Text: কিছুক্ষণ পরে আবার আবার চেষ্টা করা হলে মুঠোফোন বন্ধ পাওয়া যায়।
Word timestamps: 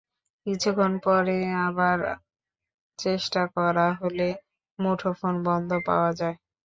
কিছুক্ষণ 0.45 0.91
পরে 1.05 1.37
আবার 1.67 1.97
আবার 1.99 1.99
চেষ্টা 2.99 3.41
করা 3.55 3.87
হলে 3.99 4.27
মুঠোফোন 4.79 5.35
বন্ধ 5.47 5.69
পাওয়া 5.87 6.11
যায়। 6.19 6.37